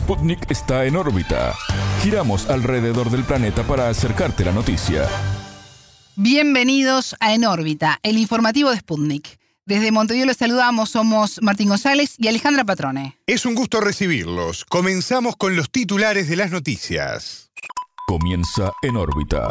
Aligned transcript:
Sputnik 0.00 0.50
está 0.50 0.86
en 0.86 0.96
órbita. 0.96 1.54
Giramos 2.02 2.48
alrededor 2.48 3.10
del 3.10 3.22
planeta 3.22 3.62
para 3.64 3.90
acercarte 3.90 4.46
la 4.46 4.50
noticia. 4.50 5.06
Bienvenidos 6.16 7.14
a 7.20 7.34
En 7.34 7.44
órbita, 7.44 8.00
el 8.02 8.16
informativo 8.16 8.70
de 8.70 8.78
Sputnik. 8.78 9.38
Desde 9.66 9.92
Montevideo 9.92 10.26
los 10.26 10.38
saludamos, 10.38 10.88
somos 10.88 11.40
Martín 11.42 11.68
González 11.68 12.14
y 12.16 12.28
Alejandra 12.28 12.64
Patrone. 12.64 13.18
Es 13.26 13.44
un 13.44 13.54
gusto 13.54 13.82
recibirlos. 13.82 14.64
Comenzamos 14.64 15.36
con 15.36 15.54
los 15.54 15.70
titulares 15.70 16.30
de 16.30 16.36
las 16.36 16.50
noticias. 16.50 17.50
Comienza 18.08 18.72
En 18.80 18.96
órbita. 18.96 19.50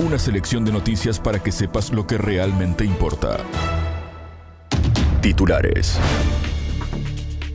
Una 0.00 0.18
selección 0.18 0.64
de 0.64 0.72
noticias 0.72 1.20
para 1.20 1.42
que 1.42 1.52
sepas 1.52 1.92
lo 1.92 2.06
que 2.06 2.16
realmente 2.16 2.84
importa. 2.84 3.36
Titulares. 5.20 5.98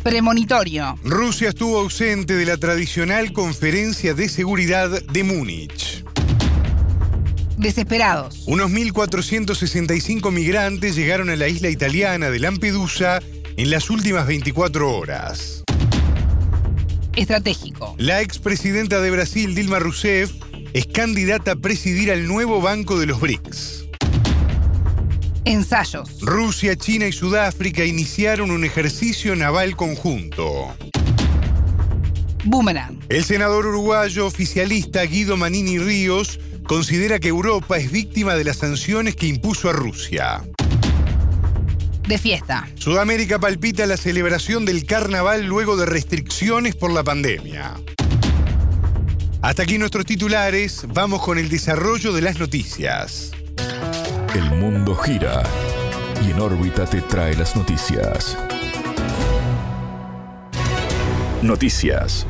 Premonitorio. 0.03 0.97
Rusia 1.03 1.49
estuvo 1.49 1.77
ausente 1.77 2.33
de 2.33 2.45
la 2.45 2.57
tradicional 2.57 3.33
conferencia 3.33 4.15
de 4.15 4.29
seguridad 4.29 4.89
de 4.89 5.23
Múnich. 5.23 6.03
Desesperados. 7.57 8.43
Unos 8.47 8.71
1.465 8.71 10.31
migrantes 10.31 10.95
llegaron 10.95 11.29
a 11.29 11.35
la 11.35 11.47
isla 11.47 11.69
italiana 11.69 12.31
de 12.31 12.39
Lampedusa 12.39 13.19
en 13.57 13.69
las 13.69 13.91
últimas 13.91 14.25
24 14.25 14.91
horas. 14.91 15.63
Estratégico. 17.15 17.93
La 17.99 18.21
expresidenta 18.21 19.01
de 19.01 19.11
Brasil, 19.11 19.53
Dilma 19.53 19.77
Rousseff, 19.77 20.31
es 20.73 20.87
candidata 20.87 21.51
a 21.51 21.55
presidir 21.57 22.11
al 22.11 22.25
nuevo 22.27 22.59
Banco 22.59 22.99
de 22.99 23.05
los 23.05 23.19
BRICS. 23.19 23.80
Ensayos. 25.45 26.21
Rusia, 26.21 26.75
China 26.75 27.07
y 27.07 27.11
Sudáfrica 27.11 27.83
iniciaron 27.83 28.51
un 28.51 28.63
ejercicio 28.63 29.35
naval 29.35 29.75
conjunto. 29.75 30.75
Boomerang. 32.43 32.99
El 33.09 33.23
senador 33.23 33.65
uruguayo 33.65 34.27
oficialista 34.27 35.03
Guido 35.03 35.37
Manini 35.37 35.79
Ríos 35.79 36.39
considera 36.67 37.19
que 37.19 37.29
Europa 37.29 37.77
es 37.77 37.91
víctima 37.91 38.35
de 38.35 38.43
las 38.43 38.57
sanciones 38.57 39.15
que 39.15 39.27
impuso 39.27 39.69
a 39.69 39.73
Rusia. 39.73 40.43
De 42.07 42.17
fiesta. 42.17 42.67
Sudamérica 42.75 43.39
palpita 43.39 43.85
la 43.85 43.97
celebración 43.97 44.65
del 44.65 44.85
carnaval 44.85 45.45
luego 45.45 45.75
de 45.75 45.87
restricciones 45.87 46.75
por 46.75 46.91
la 46.91 47.03
pandemia. 47.03 47.75
Hasta 49.41 49.63
aquí 49.63 49.79
nuestros 49.79 50.05
titulares, 50.05 50.85
vamos 50.89 51.23
con 51.23 51.39
el 51.39 51.49
desarrollo 51.49 52.13
de 52.13 52.21
las 52.21 52.39
noticias. 52.39 53.31
El 54.33 54.49
mundo 54.51 54.95
gira 54.95 55.43
y 56.25 56.31
en 56.31 56.39
órbita 56.39 56.85
te 56.85 57.01
trae 57.01 57.35
las 57.35 57.53
noticias. 57.57 58.37
Noticias. 61.41 62.25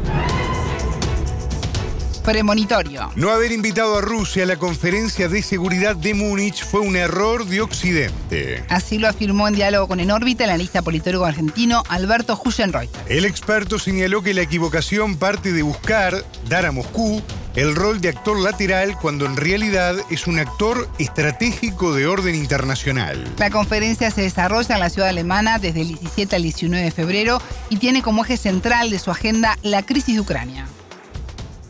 Premonitorio. 2.25 3.11
No 3.15 3.29
haber 3.29 3.51
invitado 3.51 3.99
a 3.99 4.01
Rusia 4.01 4.43
a 4.43 4.45
la 4.47 4.57
conferencia 4.57 5.27
de 5.27 5.43
seguridad 5.43 5.95
de 5.95 6.15
Múnich 6.15 6.65
fue 6.65 6.79
un 6.79 6.95
error 6.95 7.45
de 7.45 7.61
Occidente. 7.61 8.63
Así 8.69 8.97
lo 8.97 9.07
afirmó 9.07 9.47
en 9.47 9.53
diálogo 9.53 9.87
con 9.87 9.99
En 9.99 10.09
órbita 10.09 10.43
el 10.45 10.49
analista 10.49 10.81
politólogo 10.81 11.25
argentino 11.25 11.83
Alberto 11.87 12.39
Huyenreuter. 12.43 12.99
El 13.09 13.25
experto 13.25 13.77
señaló 13.77 14.23
que 14.23 14.33
la 14.33 14.41
equivocación 14.41 15.17
parte 15.17 15.51
de 15.53 15.61
buscar 15.61 16.23
dar 16.49 16.65
a 16.65 16.71
Moscú 16.71 17.21
el 17.55 17.75
rol 17.75 17.99
de 17.99 18.09
actor 18.09 18.39
lateral 18.39 18.95
cuando 19.01 19.25
en 19.25 19.35
realidad 19.35 19.95
es 20.09 20.27
un 20.27 20.39
actor 20.39 20.87
estratégico 20.99 21.93
de 21.93 22.07
orden 22.07 22.35
internacional. 22.35 23.17
La 23.37 23.49
conferencia 23.49 24.09
se 24.09 24.21
desarrolla 24.21 24.75
en 24.75 24.79
la 24.79 24.89
ciudad 24.89 25.09
alemana 25.09 25.59
desde 25.59 25.81
el 25.81 25.87
17 25.89 26.35
al 26.35 26.43
19 26.43 26.83
de 26.83 26.91
febrero 26.91 27.39
y 27.69 27.77
tiene 27.77 28.01
como 28.01 28.23
eje 28.23 28.37
central 28.37 28.89
de 28.89 28.99
su 28.99 29.11
agenda 29.11 29.57
la 29.63 29.83
crisis 29.83 30.15
de 30.15 30.21
Ucrania. 30.21 30.65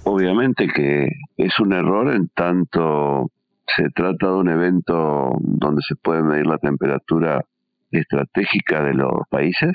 Obviamente 0.03 0.67
que 0.67 1.07
es 1.37 1.59
un 1.59 1.73
error 1.73 2.13
en 2.13 2.29
tanto 2.29 3.31
se 3.75 3.89
trata 3.89 4.27
de 4.27 4.33
un 4.33 4.49
evento 4.49 5.31
donde 5.39 5.81
se 5.87 5.95
puede 5.95 6.21
medir 6.21 6.45
la 6.45 6.57
temperatura 6.57 7.43
estratégica 7.91 8.83
de 8.83 8.93
los 8.93 9.11
países 9.29 9.73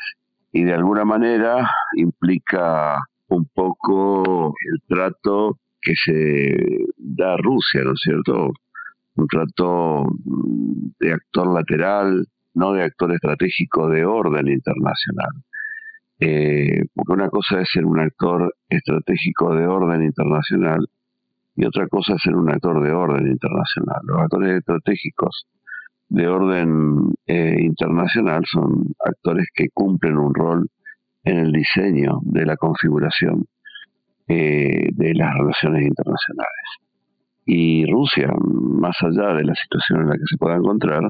y 0.53 0.65
de 0.65 0.75
alguna 0.75 1.05
manera 1.05 1.71
implica 1.97 3.03
un 3.29 3.47
poco 3.47 4.55
el 4.73 4.83
trato 4.87 5.59
que 5.87 5.95
se 5.95 6.57
da 6.97 7.35
a 7.35 7.37
Rusia, 7.37 7.83
¿no 7.85 7.93
es 7.93 8.01
cierto? 8.03 8.51
Un 9.15 9.27
trato 9.29 10.05
mm, 10.05 10.89
de 10.99 11.13
actor 11.13 11.55
lateral, 11.55 12.27
no 12.55 12.73
de 12.73 12.83
actor 12.83 13.13
estratégico 13.13 13.89
de 13.89 14.05
orden 14.05 14.49
internacional. 14.49 15.31
Eh, 16.19 16.83
porque 16.93 17.13
una 17.13 17.29
cosa 17.29 17.61
es 17.61 17.69
ser 17.73 17.85
un 17.85 18.01
actor 18.01 18.53
estratégico 18.69 19.55
de 19.55 19.67
orden 19.67 20.03
internacional 20.03 20.89
y 21.55 21.65
otra 21.67 21.87
cosa 21.89 22.15
es 22.15 22.23
ser 22.23 22.35
un 22.35 22.51
actor 22.51 22.83
de 22.83 22.93
orden 22.93 23.29
internacional. 23.29 24.01
Los 24.05 24.21
actores 24.23 24.59
estratégicos 24.59 25.47
de 26.09 26.27
orden 26.27 27.13
eh, 27.27 27.59
internacional 27.61 28.43
son 28.51 28.95
actores 29.05 29.47
que 29.55 29.69
cumplen 29.73 30.17
un 30.17 30.35
rol 30.35 30.69
en 31.23 31.39
el 31.39 31.53
diseño 31.53 32.21
de 32.23 32.45
la 32.45 32.57
configuración 32.57 33.47
eh, 34.29 34.89
de 34.93 35.15
las 35.15 35.35
relaciones 35.35 35.87
internacionales. 35.87 36.65
Y 37.45 37.87
Rusia, 37.87 38.29
más 38.41 38.97
allá 39.03 39.35
de 39.35 39.45
la 39.45 39.55
situación 39.55 40.01
en 40.01 40.09
la 40.09 40.15
que 40.15 40.27
se 40.29 40.37
pueda 40.37 40.57
encontrar, 40.57 41.03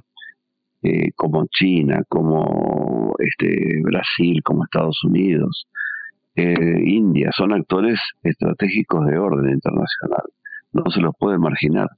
eh, 0.82 1.12
como 1.16 1.46
China, 1.46 2.02
como 2.08 3.14
este, 3.18 3.80
Brasil, 3.82 4.42
como 4.44 4.64
Estados 4.64 5.02
Unidos, 5.04 5.66
eh, 6.34 6.80
India, 6.84 7.30
son 7.34 7.54
actores 7.54 7.98
estratégicos 8.22 9.06
de 9.06 9.18
orden 9.18 9.50
internacional. 9.50 10.24
No 10.72 10.90
se 10.90 11.00
los 11.00 11.14
puede 11.18 11.38
marginar, 11.38 11.88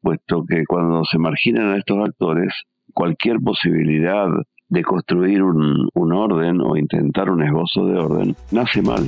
puesto 0.00 0.42
que 0.48 0.64
cuando 0.64 1.04
se 1.04 1.18
marginan 1.18 1.72
a 1.72 1.76
estos 1.76 1.98
actores, 1.98 2.54
cualquier 2.94 3.40
posibilidad 3.40 4.26
de 4.70 4.82
construir 4.82 5.42
un 5.42 6.12
orden 6.12 6.62
o 6.62 6.78
intentar 6.78 7.28
un 7.28 7.42
esbozo 7.42 7.86
de 7.86 7.98
orden 7.98 8.36
nace 8.50 8.80
mal. 8.80 9.06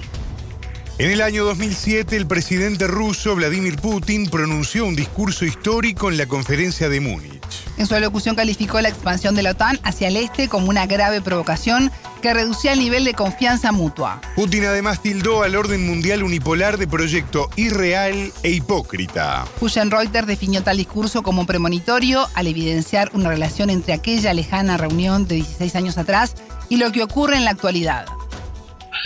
En 0.97 1.11
el 1.11 1.23
año 1.23 1.45
2007, 1.45 2.17
el 2.17 2.29
presidente 2.29 2.87
ruso 2.87 3.35
Vladimir 3.35 3.79
Putin 3.79 4.29
pronunció 4.31 4.87
un 4.87 4.95
discurso 4.95 5.45
histórico 5.45 6.09
en 6.09 6.17
la 6.17 6.27
conferencia 6.27 6.89
de 6.89 7.01
Múnich. 7.01 7.43
En 7.77 7.89
su 7.89 7.97
alocución 7.97 8.37
calificó 8.37 8.81
la 8.81 8.91
expansión 8.91 9.35
de 9.35 9.43
la 9.43 9.51
OTAN 9.51 9.81
hacia 9.83 10.07
el 10.07 10.17
este 10.17 10.49
como 10.49 10.69
una 10.69 10.87
grave 10.87 11.21
provocación 11.21 11.91
que 12.23 12.33
reducía 12.33 12.75
el 12.75 12.79
nivel 12.79 13.05
de 13.05 13.13
confianza 13.15 13.73
mutua. 13.73 14.21
Putin 14.37 14.67
además 14.67 15.03
tildó 15.03 15.43
al 15.43 15.57
orden 15.57 15.85
mundial 15.85 16.23
unipolar 16.23 16.79
de 16.79 16.87
proyecto 16.87 17.51
irreal 17.57 18.33
e 18.45 18.51
hipócrita. 18.51 19.47
Reuters 19.61 20.29
definió 20.29 20.63
tal 20.63 20.77
discurso 20.77 21.25
como 21.25 21.45
premonitorio 21.45 22.29
al 22.35 22.47
evidenciar 22.47 23.11
una 23.15 23.31
relación 23.31 23.69
entre 23.69 23.95
aquella 23.95 24.33
lejana 24.33 24.77
reunión 24.77 25.27
de 25.27 25.35
16 25.35 25.75
años 25.75 25.99
atrás 25.99 26.37
y 26.69 26.77
lo 26.77 26.93
que 26.93 27.03
ocurre 27.03 27.37
en 27.37 27.45
la 27.45 27.51
actualidad 27.51 28.07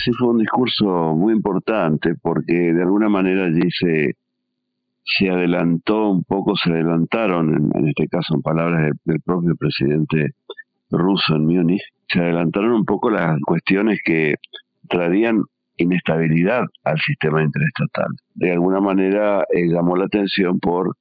sí 0.03 0.11
fue 0.13 0.29
un 0.29 0.39
discurso 0.39 1.13
muy 1.15 1.33
importante 1.33 2.15
porque 2.21 2.73
de 2.73 2.81
alguna 2.81 3.09
manera 3.09 3.45
allí 3.45 3.69
se, 3.71 5.29
adelantó 5.29 6.09
un 6.09 6.23
poco, 6.23 6.55
se 6.55 6.71
adelantaron, 6.71 7.71
en, 7.75 7.87
este 7.87 8.07
caso 8.07 8.35
en 8.35 8.41
palabras 8.41 8.91
del, 9.03 9.19
propio 9.21 9.55
presidente 9.55 10.31
ruso 10.89 11.35
en 11.35 11.45
Múnich, 11.45 11.81
se 12.07 12.19
adelantaron 12.19 12.71
un 12.71 12.85
poco 12.85 13.09
las 13.09 13.39
cuestiones 13.41 13.99
que 14.03 14.35
traerían 14.87 15.43
inestabilidad 15.77 16.63
al 16.83 16.99
sistema 16.99 17.43
interestatal. 17.43 18.09
De 18.33 18.51
alguna 18.51 18.79
manera 18.79 19.43
eh, 19.53 19.67
llamó 19.67 19.95
la 19.95 20.05
atención 20.05 20.59
por 20.59 20.95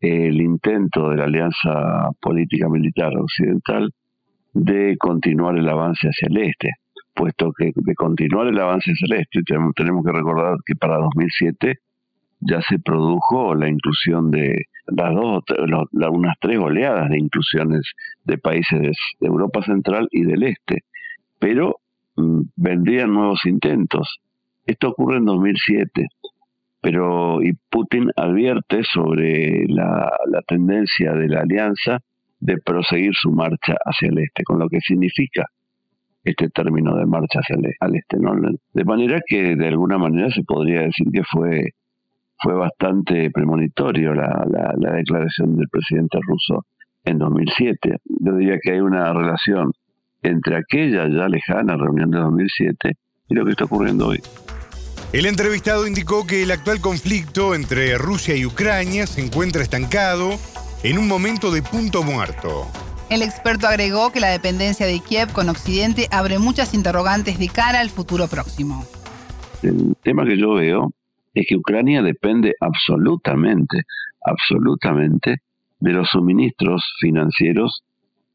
el 0.00 0.40
intento 0.40 1.10
de 1.10 1.16
la 1.16 1.24
alianza 1.24 2.10
política 2.20 2.68
militar 2.68 3.12
occidental 3.16 3.90
de 4.52 4.96
continuar 4.98 5.56
el 5.58 5.68
avance 5.68 6.08
hacia 6.08 6.28
el 6.28 6.36
este 6.48 6.70
puesto 7.14 7.52
que 7.52 7.72
de 7.74 7.94
continuar 7.94 8.48
el 8.48 8.60
avance 8.60 8.92
celeste, 8.94 9.42
tenemos 9.44 10.04
que 10.04 10.12
recordar 10.12 10.56
que 10.66 10.74
para 10.74 10.96
2007 10.96 11.78
ya 12.40 12.60
se 12.62 12.78
produjo 12.78 13.54
la 13.54 13.68
inclusión 13.68 14.30
de 14.30 14.66
las 14.86 15.14
dos, 15.14 15.44
unas 16.10 16.34
tres 16.40 16.58
oleadas 16.58 17.08
de 17.08 17.18
inclusiones 17.18 17.82
de 18.24 18.38
países 18.38 18.80
de, 18.80 18.92
Europa 19.26 19.62
Central 19.62 20.08
y 20.10 20.24
del 20.24 20.42
Este, 20.42 20.82
pero 21.38 21.76
mm, 22.16 22.40
vendrían 22.56 23.14
nuevos 23.14 23.46
intentos. 23.46 24.18
Esto 24.66 24.88
ocurre 24.88 25.18
en 25.18 25.24
2007, 25.24 26.06
pero 26.80 27.42
y 27.42 27.52
Putin 27.70 28.10
advierte 28.16 28.82
sobre 28.84 29.64
la, 29.68 30.10
la 30.26 30.42
tendencia 30.46 31.12
de 31.12 31.28
la 31.28 31.40
alianza 31.40 32.00
de 32.40 32.58
proseguir 32.58 33.14
su 33.14 33.30
marcha 33.30 33.74
hacia 33.86 34.08
el 34.08 34.18
este, 34.18 34.44
con 34.44 34.58
lo 34.58 34.68
que 34.68 34.80
significa 34.80 35.46
este 36.24 36.48
término 36.48 36.96
de 36.96 37.06
marcha 37.06 37.40
hacia 37.40 37.56
el, 37.56 37.72
al 37.80 37.94
este. 37.94 38.16
De 38.72 38.84
manera 38.84 39.20
que 39.26 39.54
de 39.56 39.68
alguna 39.68 39.98
manera 39.98 40.30
se 40.30 40.42
podría 40.42 40.80
decir 40.80 41.06
que 41.12 41.22
fue, 41.30 41.70
fue 42.38 42.54
bastante 42.54 43.30
premonitorio 43.30 44.14
la, 44.14 44.44
la, 44.78 44.92
declaración 44.92 45.56
del 45.56 45.68
presidente 45.68 46.18
ruso 46.26 46.64
en 47.04 47.18
2007. 47.18 47.98
Yo 48.20 48.36
diría 48.36 48.58
que 48.62 48.72
hay 48.72 48.80
una 48.80 49.12
relación 49.12 49.72
entre 50.22 50.56
aquella 50.56 51.06
ya 51.08 51.28
lejana 51.28 51.76
reunión 51.76 52.10
de 52.10 52.18
2007 52.18 52.92
y 53.28 53.34
lo 53.34 53.44
que 53.44 53.50
está 53.50 53.64
ocurriendo 53.64 54.08
hoy. 54.08 54.20
El 55.12 55.26
entrevistado 55.26 55.86
indicó 55.86 56.26
que 56.26 56.42
el 56.42 56.50
actual 56.50 56.80
conflicto 56.80 57.54
entre 57.54 57.96
Rusia 57.98 58.34
y 58.34 58.46
Ucrania 58.46 59.06
se 59.06 59.24
encuentra 59.24 59.62
estancado 59.62 60.30
en 60.82 60.98
un 60.98 61.06
momento 61.06 61.52
de 61.52 61.62
punto 61.62 62.02
muerto. 62.02 62.66
El 63.14 63.22
experto 63.22 63.68
agregó 63.68 64.10
que 64.10 64.18
la 64.18 64.30
dependencia 64.30 64.86
de 64.86 64.98
Kiev 64.98 65.32
con 65.32 65.48
Occidente 65.48 66.08
abre 66.10 66.40
muchas 66.40 66.74
interrogantes 66.74 67.38
de 67.38 67.48
cara 67.48 67.78
al 67.78 67.88
futuro 67.88 68.26
próximo. 68.26 68.82
El 69.62 69.94
tema 70.02 70.24
que 70.24 70.36
yo 70.36 70.54
veo 70.54 70.92
es 71.32 71.46
que 71.48 71.54
Ucrania 71.54 72.02
depende 72.02 72.56
absolutamente, 72.58 73.82
absolutamente 74.20 75.36
de 75.78 75.92
los 75.92 76.08
suministros 76.08 76.82
financieros 76.98 77.84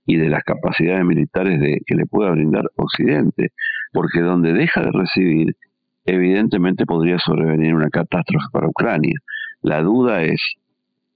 y 0.06 0.16
de 0.16 0.30
las 0.30 0.46
capacidades 0.46 1.04
militares 1.04 1.60
que 1.86 1.96
le 1.96 2.06
pueda 2.06 2.32
brindar 2.32 2.72
Occidente, 2.78 3.50
porque 3.92 4.22
donde 4.22 4.54
deja 4.54 4.80
de 4.80 4.92
recibir, 4.94 5.58
evidentemente 6.06 6.86
podría 6.86 7.20
sobrevenir 7.20 7.76
una 7.76 7.90
catástrofe 7.90 8.46
para 8.54 8.70
Ucrania. 8.70 9.20
La 9.62 9.82
duda 9.82 10.24
es, 10.24 10.42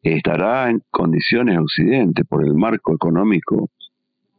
¿estará 0.03 0.69
en 0.69 0.81
condiciones 0.91 1.57
Occidente 1.57 2.25
por 2.25 2.45
el 2.45 2.53
marco 2.53 2.93
económico 2.93 3.69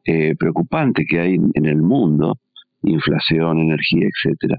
eh, 0.05 0.35
preocupante 0.39 1.05
que 1.09 1.21
hay 1.21 1.35
en 1.35 1.67
el 1.67 1.81
mundo, 1.81 2.39
inflación, 2.83 3.59
energía, 3.59 4.07
etcétera, 4.07 4.59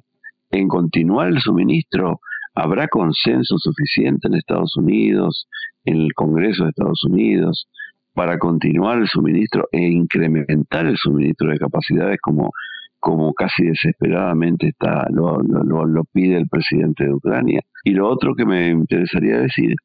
en 0.51 0.67
continuar 0.67 1.27
el 1.27 1.39
suministro? 1.39 2.19
¿Habrá 2.55 2.87
consenso 2.87 3.57
suficiente 3.57 4.27
en 4.27 4.35
Estados 4.35 4.75
Unidos, 4.77 5.47
en 5.83 5.97
el 5.97 6.13
Congreso 6.13 6.63
de 6.63 6.69
Estados 6.69 7.03
Unidos, 7.03 7.67
para 8.15 8.39
continuar 8.39 8.97
el 8.97 9.07
suministro 9.07 9.67
e 9.71 9.81
incrementar 9.81 10.85
el 10.85 10.95
suministro 10.97 11.49
de 11.49 11.59
capacidades 11.59 12.17
como, 12.21 12.51
como 12.99 13.33
casi 13.33 13.65
desesperadamente 13.65 14.69
está, 14.69 15.05
lo, 15.11 15.37
lo, 15.41 16.03
pide 16.05 16.37
el 16.37 16.47
presidente 16.47 17.03
de 17.03 17.13
Ucrania. 17.13 17.59
Y 17.83 17.91
lo 17.91 18.07
otro 18.07 18.33
que 18.33 18.45
me 18.45 18.69
interesaría 18.69 19.39
decir 19.39 19.75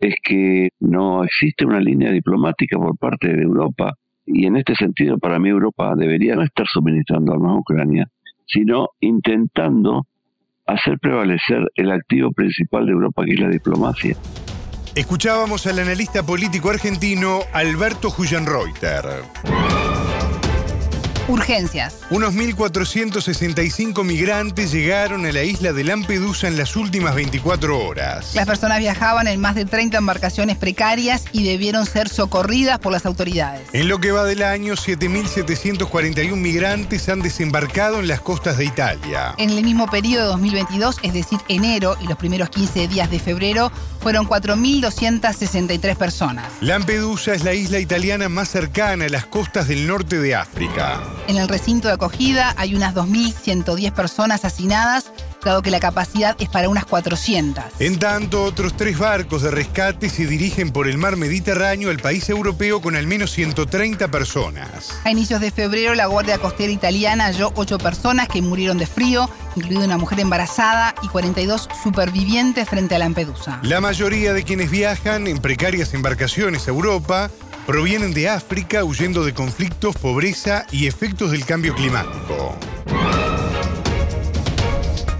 es 0.00 0.14
que 0.22 0.70
no 0.80 1.22
existe 1.24 1.66
una 1.66 1.78
línea 1.78 2.10
diplomática 2.10 2.78
por 2.78 2.96
parte 2.96 3.28
de 3.28 3.42
Europa 3.42 3.94
y 4.26 4.46
en 4.46 4.56
este 4.56 4.74
sentido 4.74 5.18
para 5.18 5.38
mí 5.38 5.50
Europa 5.50 5.94
debería 5.96 6.34
no 6.34 6.42
estar 6.42 6.66
suministrando 6.66 7.32
armas 7.32 7.52
a 7.52 7.58
Ucrania, 7.58 8.06
sino 8.46 8.88
intentando 9.00 10.06
hacer 10.66 10.98
prevalecer 10.98 11.70
el 11.74 11.90
activo 11.90 12.32
principal 12.32 12.86
de 12.86 12.92
Europa 12.92 13.24
que 13.24 13.34
es 13.34 13.40
la 13.40 13.48
diplomacia. 13.48 14.16
Escuchábamos 14.94 15.66
al 15.66 15.78
analista 15.78 16.24
político 16.24 16.70
argentino 16.70 17.40
Alberto 17.52 18.08
Huyenreuter. 18.16 19.04
Urgencias. 21.30 21.94
Unos 22.10 22.34
1.465 22.34 24.04
migrantes 24.04 24.72
llegaron 24.72 25.24
a 25.26 25.32
la 25.32 25.44
isla 25.44 25.72
de 25.72 25.84
Lampedusa 25.84 26.48
en 26.48 26.56
las 26.56 26.74
últimas 26.74 27.14
24 27.14 27.78
horas. 27.86 28.34
Las 28.34 28.46
personas 28.46 28.80
viajaban 28.80 29.28
en 29.28 29.40
más 29.40 29.54
de 29.54 29.64
30 29.64 29.96
embarcaciones 29.98 30.56
precarias 30.56 31.24
y 31.30 31.44
debieron 31.44 31.86
ser 31.86 32.08
socorridas 32.08 32.80
por 32.80 32.92
las 32.92 33.06
autoridades. 33.06 33.62
En 33.72 33.88
lo 33.88 33.98
que 33.98 34.10
va 34.10 34.24
del 34.24 34.42
año, 34.42 34.74
7.741 34.74 36.34
migrantes 36.34 37.08
han 37.08 37.20
desembarcado 37.20 38.00
en 38.00 38.08
las 38.08 38.20
costas 38.20 38.58
de 38.58 38.64
Italia. 38.64 39.34
En 39.38 39.50
el 39.50 39.62
mismo 39.62 39.86
periodo 39.88 40.24
de 40.24 40.28
2022, 40.30 40.96
es 41.02 41.12
decir, 41.12 41.38
enero 41.48 41.96
y 42.00 42.08
los 42.08 42.18
primeros 42.18 42.50
15 42.50 42.88
días 42.88 43.08
de 43.08 43.20
febrero, 43.20 43.70
fueron 44.00 44.26
4.263 44.26 45.96
personas. 45.96 46.46
Lampedusa 46.60 47.34
es 47.34 47.44
la 47.44 47.52
isla 47.52 47.78
italiana 47.78 48.28
más 48.28 48.48
cercana 48.48 49.04
a 49.04 49.08
las 49.08 49.26
costas 49.26 49.68
del 49.68 49.86
norte 49.86 50.18
de 50.18 50.34
África. 50.34 51.00
En 51.28 51.36
el 51.36 51.48
recinto 51.48 51.88
de 51.88 51.94
acogida 51.94 52.54
hay 52.56 52.74
unas 52.74 52.94
2.110 52.94 53.92
personas 53.92 54.44
hacinadas, 54.44 55.12
dado 55.44 55.62
que 55.62 55.70
la 55.70 55.80
capacidad 55.80 56.36
es 56.38 56.48
para 56.48 56.68
unas 56.68 56.84
400. 56.84 57.64
En 57.78 57.98
tanto, 57.98 58.44
otros 58.44 58.76
tres 58.76 58.98
barcos 58.98 59.42
de 59.42 59.50
rescate 59.50 60.08
se 60.08 60.26
dirigen 60.26 60.70
por 60.70 60.88
el 60.88 60.98
mar 60.98 61.16
Mediterráneo 61.16 61.90
al 61.90 61.98
país 61.98 62.28
europeo 62.28 62.80
con 62.80 62.96
al 62.96 63.06
menos 63.06 63.32
130 63.32 64.08
personas. 64.08 64.90
A 65.04 65.10
inicios 65.10 65.40
de 65.40 65.50
febrero, 65.50 65.94
la 65.94 66.06
Guardia 66.06 66.38
Costera 66.38 66.72
Italiana 66.72 67.26
halló 67.26 67.52
8 67.54 67.78
personas 67.78 68.28
que 68.28 68.42
murieron 68.42 68.78
de 68.78 68.86
frío, 68.86 69.28
incluida 69.56 69.84
una 69.84 69.98
mujer 69.98 70.20
embarazada 70.20 70.94
y 71.02 71.08
42 71.08 71.68
supervivientes 71.82 72.68
frente 72.68 72.94
a 72.94 72.98
Lampedusa. 72.98 73.60
La 73.62 73.80
mayoría 73.80 74.32
de 74.32 74.44
quienes 74.44 74.70
viajan 74.70 75.26
en 75.26 75.38
precarias 75.38 75.94
embarcaciones 75.94 76.66
a 76.68 76.70
Europa 76.70 77.30
provienen 77.66 78.12
de 78.12 78.28
África 78.28 78.84
huyendo 78.84 79.24
de 79.24 79.34
conflictos, 79.34 79.96
pobreza 79.96 80.66
y 80.70 80.86
efectos 80.86 81.30
del 81.30 81.44
cambio 81.44 81.74
climático. 81.74 82.56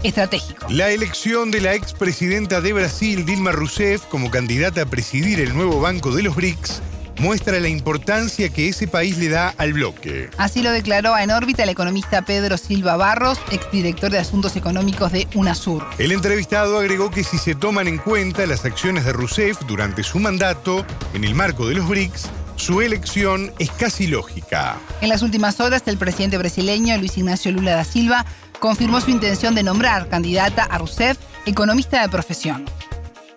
Estratégico. 0.03 0.67
La 0.71 0.91
elección 0.91 1.51
de 1.51 1.61
la 1.61 1.75
expresidenta 1.75 2.61
de 2.61 2.73
Brasil, 2.73 3.25
Dilma 3.25 3.53
Rousseff, 3.53 4.03
como 4.07 4.31
candidata 4.31 4.83
a 4.83 4.87
presidir 4.87 5.41
el 5.41 5.55
nuevo 5.55 5.81
Banco 5.81 6.15
de 6.15 6.23
los 6.23 6.37
BRICS, 6.37 6.83
muestra 7.21 7.61
la 7.61 7.69
importancia 7.69 8.49
que 8.49 8.69
ese 8.69 8.89
país 8.89 9.19
le 9.19 9.29
da 9.29 9.55
al 9.59 9.75
bloque. 9.75 10.31
Así 10.39 10.63
lo 10.63 10.73
declaró 10.73 11.17
en 11.19 11.31
órbita 11.31 11.63
el 11.63 11.69
economista 11.69 12.23
Pedro 12.23 12.57
Silva 12.57 12.97
Barros, 12.97 13.39
exdirector 13.51 14.11
de 14.11 14.19
Asuntos 14.19 14.57
Económicos 14.57 15.13
de 15.13 15.29
UNASUR. 15.35 15.87
El 15.99 16.13
entrevistado 16.13 16.79
agregó 16.79 17.11
que 17.11 17.23
si 17.23 17.37
se 17.39 17.55
toman 17.55 17.89
en 17.89 17.99
cuenta 17.99 18.47
las 18.47 18.65
acciones 18.65 19.05
de 19.05 19.13
Rousseff 19.13 19.61
durante 19.67 20.03
su 20.03 20.19
mandato, 20.19 20.85
en 21.13 21.25
el 21.25 21.35
marco 21.35 21.69
de 21.69 21.75
los 21.75 21.89
BRICS, 21.89 22.31
su 22.61 22.83
elección 22.83 23.51
es 23.59 23.71
casi 23.71 24.07
lógica. 24.07 24.79
En 25.01 25.09
las 25.09 25.23
últimas 25.23 25.59
horas, 25.61 25.83
el 25.89 25.97
presidente 25.97 26.37
brasileño 26.37 26.97
Luis 26.99 27.17
Ignacio 27.17 27.51
Lula 27.53 27.75
da 27.75 27.85
Silva 27.85 28.27
confirmó 28.59 29.01
su 29.01 29.11
intención 29.11 29.55
de 29.55 29.63
nombrar 29.63 30.09
candidata 30.09 30.65
a 30.65 30.77
Rousseff 30.77 31.19
economista 31.47 32.03
de 32.03 32.11
profesión. 32.11 32.67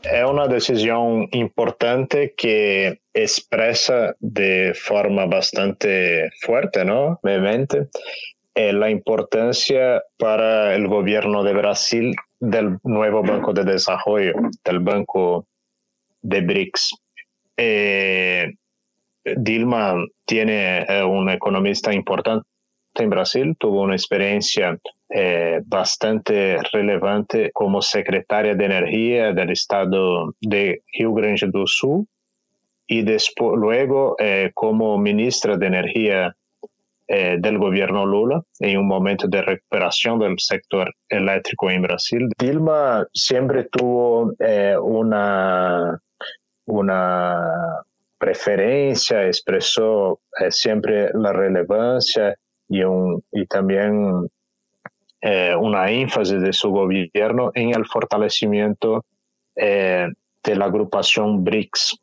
Es 0.04 0.26
una 0.30 0.48
decisión 0.48 1.30
importante 1.32 2.34
que 2.36 3.00
expresa 3.14 4.14
de 4.20 4.74
forma 4.76 5.26
bastante 5.26 6.30
fuerte, 6.42 6.84
¿no? 6.84 7.22
Vehemente, 7.24 7.88
eh, 8.56 8.74
la 8.74 8.90
importancia 8.90 10.04
para 10.18 10.76
el 10.76 10.90
gobierno 10.90 11.44
de 11.46 11.54
Brasil 11.54 12.16
del 12.42 12.78
nuevo 12.84 13.24
Banco 13.24 13.54
de 13.54 13.64
Desarrollo, 13.64 14.34
del 14.66 14.80
Banco 14.80 15.48
de 16.22 16.42
BRICS. 16.42 16.90
Eh, 17.56 18.52
Dilma 19.26 19.96
tiene 20.26 20.84
eh, 20.84 21.04
un 21.04 21.30
economista 21.30 21.94
importante 21.94 22.48
en 22.96 23.10
Brasil, 23.10 23.56
tuvo 23.58 23.82
una 23.82 23.96
experiencia 23.96 24.78
eh, 25.10 25.62
bastante 25.66 26.58
relevante 26.72 27.50
como 27.52 27.82
secretaria 27.82 28.54
de 28.54 28.66
Energía 28.66 29.34
del 29.34 29.52
estado 29.52 30.34
de 30.42 30.84
Rio 30.94 31.14
Grande 31.14 31.48
do 31.52 31.66
Sul 31.66 32.06
y 32.86 33.04
luego 33.40 34.16
eh, 34.20 34.52
como 34.54 34.98
ministra 34.98 35.58
de 35.58 35.68
Energía 35.68 36.36
del 37.06 37.60
gobierno 37.60 38.08
Lula 38.08 38.42
en 38.60 38.80
un 38.80 38.88
momento 38.88 39.28
de 39.28 39.42
recuperación 39.42 40.18
del 40.20 40.36
sector 40.40 40.92
eléctrico 41.10 41.70
en 41.70 41.82
Brasil. 41.84 42.28
Dilma 42.40 43.06
siempre 43.14 43.66
tuvo 43.66 44.34
una, 44.82 46.00
una 46.66 47.84
preferencia, 48.24 49.28
expresó 49.28 50.22
eh, 50.40 50.50
siempre 50.50 51.10
la 51.14 51.34
relevancia 51.34 52.34
y, 52.70 53.46
también 53.48 54.30
eh, 55.20 55.54
una 55.60 55.92
énfasis 55.92 56.42
de 56.42 56.54
su 56.54 56.70
gobierno 56.72 57.52
en 57.54 57.76
el 57.76 57.86
fortalecimiento 57.86 59.04
eh, 59.58 60.08
de 60.42 60.56
la 60.56 60.66
agrupación 60.66 61.44
BRICS. 61.44 62.00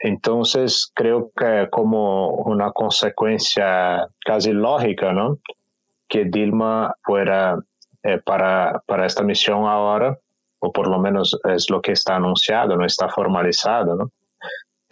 Entonces, 0.00 0.90
creo 0.92 1.30
que 1.36 1.68
como 1.70 2.30
una 2.30 2.72
consecuencia 2.72 4.08
casi 4.26 4.52
lógica, 4.52 5.12
¿no? 5.12 5.38
Que 6.08 6.24
Dilma 6.24 6.94
fuera 7.04 7.60
para, 8.24 8.82
para 8.86 9.06
esta 9.06 9.22
misión 9.22 9.66
ahora, 9.66 10.18
o 10.58 10.72
por 10.72 10.88
lo 10.88 10.98
menos 10.98 11.38
es 11.44 11.70
lo 11.70 11.80
que 11.80 11.92
está 11.92 12.16
anunciado, 12.16 12.76
no 12.76 12.84
está 12.84 13.08
formalizado, 13.08 13.94
¿no? 13.94 14.10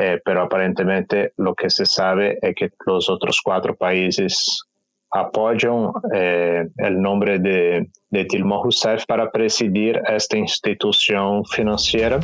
Eh, 0.05 0.21
pero 0.25 0.43
aparentemente 0.43 1.33
lo 1.37 1.55
que 1.55 1.71
se 1.71 1.87
sabe 1.87 2.37
es 2.43 2.57
que 2.57 2.71
los 2.87 3.09
otros 3.09 3.41
cuatro 3.41 3.77
países 3.77 4.65
apoyan 5.09 5.93
eh, 6.13 6.67
el 6.79 7.01
nombre 7.01 7.39
de, 7.39 7.89
de 8.11 8.25
Dilma 8.25 8.57
Rousseff 8.61 9.07
para 9.07 9.31
presidir 9.31 10.03
esta 10.09 10.37
institución 10.37 11.45
financiera 11.45 12.19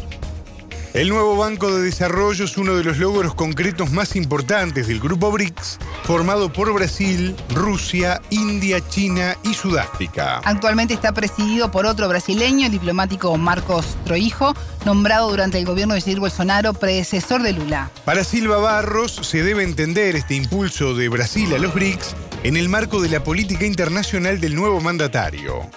el 0.95 1.09
nuevo 1.09 1.37
Banco 1.37 1.75
de 1.75 1.83
Desarrollo 1.83 2.45
es 2.45 2.57
uno 2.57 2.75
de 2.75 2.85
los 2.85 2.99
logros 2.99 3.35
concretos 3.35 3.90
más 3.92 4.16
importantes 4.16 4.88
del 4.88 5.00
Grupo 5.00 5.30
BRICS, 5.30 5.78
formado 6.04 6.52
por 6.52 6.73
Brasil, 6.73 7.37
Rusia, 7.54 8.21
India, 8.30 8.80
China 8.88 9.37
y 9.45 9.54
Sudáfrica. 9.54 10.40
Actualmente 10.45 10.95
está 10.95 11.12
presidido 11.12 11.71
por 11.71 11.87
otro 11.87 12.09
brasileño, 12.09 12.66
el 12.66 12.73
diplomático 12.73 13.37
Marcos 13.37 13.97
Troijo, 14.04 14.54
nombrado 14.85 15.30
durante 15.30 15.59
el 15.59 15.66
gobierno 15.66 15.95
de 15.95 16.00
Jair 16.00 16.21
Bolsonaro 16.21 16.73
predecesor 16.75 17.42
de 17.42 17.52
Lula. 17.52 17.90
Para 18.04 18.25
Silva 18.25 18.59
Barros 18.59 19.12
se 19.23 19.42
debe 19.42 19.62
entender 19.62 20.16
este 20.16 20.35
impulso 20.35 20.95
de 20.95 21.09
Brasil 21.09 21.52
a 21.54 21.59
los 21.59 21.75
BRICS 21.75 22.14
en 22.45 22.57
el 22.57 22.68
marco 22.68 23.00
de 23.00 23.09
la 23.09 23.23
política 23.23 23.66
internacional 23.66 24.40
del 24.40 24.54
nuevo 24.54 24.80
mandatario. 24.80 25.68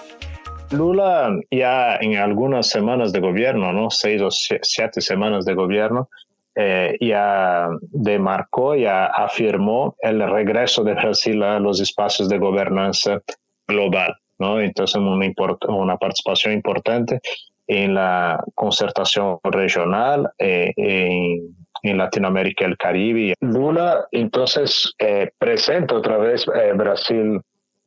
Lula 0.72 1.38
ya 1.50 1.96
en 1.96 2.16
algunas 2.16 2.68
semanas 2.68 3.12
de 3.12 3.20
gobierno, 3.20 3.72
¿no? 3.72 3.90
Seis 3.90 4.20
o 4.22 4.30
siete 4.30 5.00
semanas 5.00 5.44
de 5.44 5.54
gobierno, 5.54 6.08
eh, 6.54 6.96
ya 7.00 7.68
demarcó, 7.80 8.74
ya 8.74 9.06
afirmó 9.06 9.96
el 10.00 10.20
regreso 10.28 10.84
de 10.84 10.92
Brasil 10.94 11.42
a 11.42 11.58
los 11.58 11.80
espacios 11.80 12.28
de 12.28 12.38
gobernanza 12.38 13.22
global, 13.66 14.14
¿no? 14.38 14.60
Entonces 14.60 15.00
una, 15.00 15.96
participación 15.96 16.52
importante 16.52 17.20
en 17.66 17.94
la 17.94 18.44
concertación 18.54 19.38
regional 19.44 20.30
eh, 20.38 20.72
en, 20.76 21.98
Latinoamérica 21.98 22.64
y 22.64 22.68
el 22.68 22.76
Caribe. 22.76 23.34
Lula 23.40 24.06
entonces 24.12 24.94
eh, 24.98 25.30
presenta 25.38 25.96
otra 25.96 26.16
vez 26.18 26.46
Brasil 26.76 27.40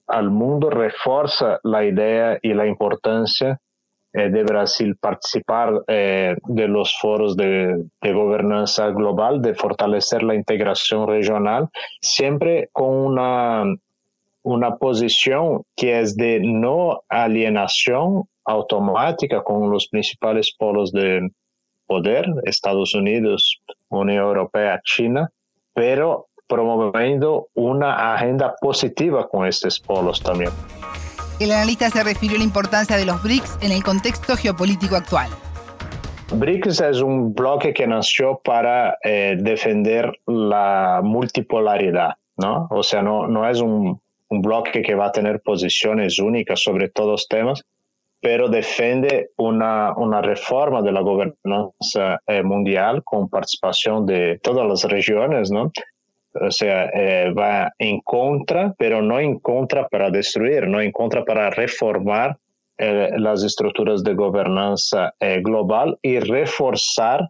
al 0.07 0.29
mundo, 0.29 0.69
refuerza 0.69 1.59
la 1.63 1.83
idea 1.83 2.37
y 2.41 2.53
la 2.53 2.67
importancia 2.67 3.59
eh, 4.13 4.29
de 4.29 4.43
Brasil 4.43 4.95
participar 4.97 5.83
eh, 5.87 6.35
de 6.47 6.67
los 6.67 6.97
foros 6.99 7.35
de, 7.35 7.83
de, 8.01 8.13
gobernanza 8.13 8.87
global, 8.89 9.41
de 9.41 9.55
fortalecer 9.55 10.23
la 10.23 10.35
integración 10.35 11.07
regional, 11.07 11.69
siempre 12.01 12.69
con 12.71 12.95
una, 12.95 13.65
una 14.43 14.77
posición 14.77 15.63
que 15.75 15.99
es 15.99 16.15
de 16.15 16.39
no 16.39 17.01
alienación 17.09 18.23
automática 18.45 19.43
con 19.43 19.69
los 19.69 19.87
principales 19.87 20.55
polos 20.57 20.91
de 20.91 21.29
poder, 21.87 22.25
Estados 22.43 22.93
Unidos, 22.93 23.61
Unión 23.89 24.23
Europea, 24.23 24.79
China, 24.83 25.29
pero 25.73 26.27
promoviendo 26.47 27.47
una 27.53 28.13
agenda 28.13 28.55
positiva 28.59 29.27
con 29.27 29.45
estos 29.45 29.79
polos 29.79 30.21
también. 30.21 30.51
El 31.39 31.51
analista 31.51 31.89
se 31.89 32.03
refirió 32.03 32.37
a 32.37 32.39
la 32.39 32.45
importancia 32.45 32.95
de 32.97 33.05
los 33.05 33.21
BRICS 33.21 33.59
en 33.61 33.71
el 33.71 33.83
contexto 33.83 34.37
geopolítico 34.37 34.95
actual. 34.95 35.29
BRICS 36.33 36.81
es 36.81 37.01
un 37.01 37.33
bloque 37.33 37.73
que 37.73 37.85
nació 37.87 38.39
para 38.43 38.97
eh, 39.03 39.35
defender 39.37 40.11
la 40.25 41.01
multipolaridad, 41.03 42.13
¿no? 42.37 42.67
O 42.71 42.83
sea, 42.83 43.01
no, 43.01 43.27
no 43.27 43.47
es 43.47 43.61
un, 43.61 43.99
un 44.29 44.41
bloque 44.41 44.81
que 44.81 44.95
va 44.95 45.07
a 45.07 45.11
tener 45.11 45.41
posiciones 45.41 46.19
únicas 46.19 46.61
sobre 46.61 46.89
todos 46.89 47.11
los 47.11 47.27
temas, 47.27 47.63
pero 48.21 48.49
defiende 48.49 49.29
una, 49.37 49.93
una 49.95 50.21
reforma 50.21 50.81
de 50.81 50.91
la 50.91 51.01
gobernanza 51.01 52.19
eh, 52.25 52.41
mundial 52.43 53.03
con 53.03 53.29
participación 53.29 54.05
de 54.05 54.39
todas 54.41 54.67
las 54.67 54.83
regiones, 54.91 55.51
¿no? 55.51 55.71
O 56.41 56.51
sea, 56.51 56.89
eh, 56.93 57.31
va 57.31 57.73
en 57.79 58.01
contra, 58.01 58.73
pero 58.77 59.01
no 59.01 59.19
en 59.19 59.39
contra 59.39 59.87
para 59.87 60.09
destruir, 60.09 60.67
no 60.67 60.81
en 60.81 60.91
contra 60.91 61.23
para 61.23 61.49
reformar 61.49 62.37
eh, 62.77 63.11
las 63.17 63.43
estructuras 63.43 64.03
de 64.03 64.15
gobernanza 64.15 65.13
eh, 65.19 65.39
global 65.41 65.97
y 66.01 66.19
reforzar 66.19 67.29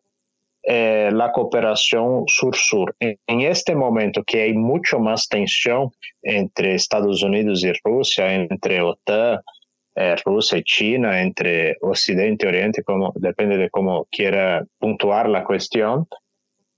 la 0.67 1.31
cooperación 1.31 2.24
sur-sur. 2.25 2.95
En, 3.00 3.19
en, 3.27 3.41
este 3.41 3.75
momento 3.75 4.24
que 4.24 4.41
hay 4.41 4.53
mucho 4.53 4.97
más 4.97 5.29
tensión 5.29 5.91
entre 6.24 6.74
Estados 6.74 7.21
Unidos 7.21 7.63
y 7.63 7.71
Rusia, 7.83 8.33
entre 8.33 8.81
OTAN, 8.81 9.41
Rusia 10.25 10.57
y 10.57 10.63
China, 10.63 11.21
entre 11.21 11.77
Occidente 11.81 12.47
y 12.47 12.50
Oriente, 12.50 12.81
como, 12.81 13.13
depende 13.13 13.57
de 13.57 13.69
cómo 13.69 14.07
quiera 14.09 14.65
puntuar 14.79 15.29
la 15.29 15.43
cuestión, 15.43 16.07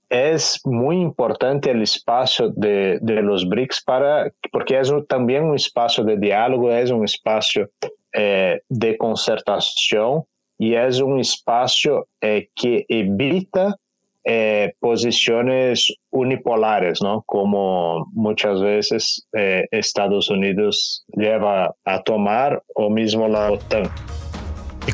es 0.08 0.60
muy 0.64 1.00
importante 1.00 1.70
el 1.70 1.82
espacio 1.82 2.50
de, 2.50 2.98
los 3.02 3.48
BRICS 3.48 3.82
para, 3.84 4.32
porque 4.50 4.78
es 4.78 4.92
también 5.08 5.44
un 5.44 5.56
espacio 5.56 6.04
de 6.04 6.16
diálogo, 6.16 6.72
es 6.72 6.90
un 6.90 7.04
espacio 7.04 7.70
eh, 8.12 8.60
de 8.68 8.96
concertación 8.96 10.24
y 10.58 10.74
es 10.74 11.00
un 11.00 11.20
espacio 11.20 12.08
eh, 12.20 12.48
que 12.54 12.86
evita 12.88 13.76
eh, 14.24 14.74
posiciones 14.80 15.94
unipolares, 16.10 17.00
¿no? 17.02 17.22
Como 17.24 18.06
muchas 18.12 18.60
veces 18.60 19.26
Estados 19.32 20.28
Unidos 20.28 21.04
lleva 21.14 21.74
a 21.84 22.02
tomar 22.02 22.62
o 22.74 22.90
mismo 22.90 23.28
la 23.28 23.52
OTAN. 23.52 23.90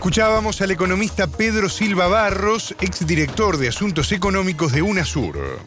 Escuchábamos 0.05 0.61
al 0.61 0.71
economista 0.71 1.27
Pedro 1.27 1.71
Silva 1.71 2.09
Barros, 2.09 2.75
exdirector 2.83 3.57
de 3.57 3.69
Asuntos 3.69 4.13
Económicos 4.13 4.73
de 4.73 4.83
UNASUR. 4.83 5.61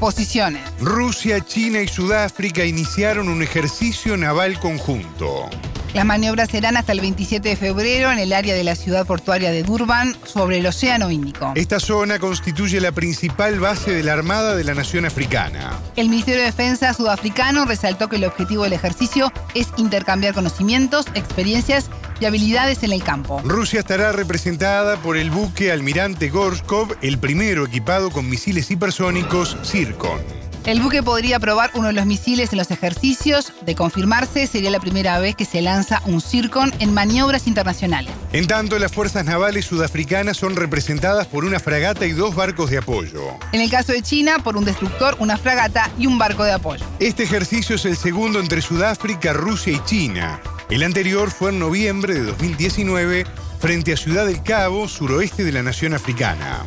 Posiciones. 0.00 0.62
Rusia, 0.80 1.44
China 1.44 1.82
y 1.82 1.88
Sudáfrica 1.88 2.64
iniciaron 2.64 3.28
un 3.28 3.42
ejercicio 3.42 4.16
naval 4.16 4.58
conjunto. 4.60 5.50
Las 5.96 6.04
maniobras 6.04 6.50
serán 6.50 6.76
hasta 6.76 6.92
el 6.92 7.00
27 7.00 7.48
de 7.48 7.56
febrero 7.56 8.12
en 8.12 8.18
el 8.18 8.34
área 8.34 8.54
de 8.54 8.62
la 8.62 8.76
ciudad 8.76 9.06
portuaria 9.06 9.50
de 9.50 9.62
Durban, 9.62 10.14
sobre 10.26 10.58
el 10.58 10.66
Océano 10.66 11.10
Índico. 11.10 11.52
Esta 11.54 11.80
zona 11.80 12.18
constituye 12.18 12.82
la 12.82 12.92
principal 12.92 13.58
base 13.60 13.92
de 13.92 14.02
la 14.02 14.12
Armada 14.12 14.54
de 14.54 14.62
la 14.62 14.74
Nación 14.74 15.06
Africana. 15.06 15.72
El 15.96 16.10
Ministerio 16.10 16.40
de 16.40 16.48
Defensa 16.48 16.92
sudafricano 16.92 17.64
resaltó 17.64 18.10
que 18.10 18.16
el 18.16 18.26
objetivo 18.26 18.64
del 18.64 18.74
ejercicio 18.74 19.32
es 19.54 19.68
intercambiar 19.78 20.34
conocimientos, 20.34 21.06
experiencias 21.14 21.88
y 22.20 22.26
habilidades 22.26 22.82
en 22.82 22.92
el 22.92 23.02
campo. 23.02 23.40
Rusia 23.42 23.80
estará 23.80 24.12
representada 24.12 24.98
por 24.98 25.16
el 25.16 25.30
buque 25.30 25.72
almirante 25.72 26.28
Gorskov, 26.28 26.94
el 27.00 27.16
primero 27.16 27.64
equipado 27.64 28.10
con 28.10 28.28
misiles 28.28 28.70
hipersónicos 28.70 29.56
Zircon. 29.64 30.45
El 30.66 30.80
buque 30.80 31.00
podría 31.00 31.38
probar 31.38 31.70
uno 31.74 31.86
de 31.86 31.92
los 31.92 32.06
misiles 32.06 32.50
en 32.50 32.58
los 32.58 32.72
ejercicios. 32.72 33.52
De 33.64 33.76
confirmarse, 33.76 34.48
sería 34.48 34.68
la 34.72 34.80
primera 34.80 35.20
vez 35.20 35.36
que 35.36 35.44
se 35.44 35.62
lanza 35.62 36.02
un 36.06 36.20
Zircon 36.20 36.72
en 36.80 36.92
maniobras 36.92 37.46
internacionales. 37.46 38.12
En 38.32 38.48
tanto, 38.48 38.76
las 38.80 38.90
fuerzas 38.90 39.24
navales 39.24 39.64
sudafricanas 39.64 40.36
son 40.36 40.56
representadas 40.56 41.28
por 41.28 41.44
una 41.44 41.60
fragata 41.60 42.04
y 42.04 42.10
dos 42.10 42.34
barcos 42.34 42.68
de 42.70 42.78
apoyo. 42.78 43.22
En 43.52 43.60
el 43.60 43.70
caso 43.70 43.92
de 43.92 44.02
China, 44.02 44.40
por 44.42 44.56
un 44.56 44.64
destructor, 44.64 45.14
una 45.20 45.36
fragata 45.36 45.88
y 46.00 46.08
un 46.08 46.18
barco 46.18 46.42
de 46.42 46.54
apoyo. 46.54 46.84
Este 46.98 47.22
ejercicio 47.22 47.76
es 47.76 47.84
el 47.84 47.96
segundo 47.96 48.40
entre 48.40 48.60
Sudáfrica, 48.60 49.32
Rusia 49.32 49.72
y 49.72 49.84
China. 49.84 50.40
El 50.68 50.82
anterior 50.82 51.30
fue 51.30 51.50
en 51.50 51.60
noviembre 51.60 52.14
de 52.14 52.24
2019 52.24 53.24
frente 53.60 53.92
a 53.92 53.96
Ciudad 53.96 54.26
del 54.26 54.42
Cabo, 54.42 54.88
suroeste 54.88 55.44
de 55.44 55.52
la 55.52 55.62
nación 55.62 55.94
africana 55.94 56.64